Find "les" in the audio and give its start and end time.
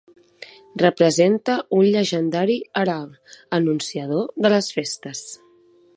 4.55-4.71